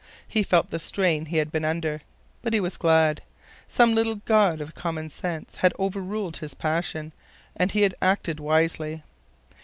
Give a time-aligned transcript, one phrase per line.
[0.27, 2.01] He felt the strain he had been under.
[2.41, 3.21] But he was glad.
[3.67, 7.13] Some little god of common sense had overruled his passion,
[7.55, 9.03] and he had acted wisely.